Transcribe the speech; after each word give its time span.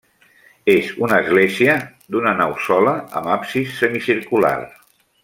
És 0.75 0.87
una 1.07 1.19
església 1.25 1.75
d'una 2.15 2.33
nau 2.41 2.57
sola 2.69 2.97
amb 3.21 3.33
absis 3.37 3.77
semicircular. 3.83 4.57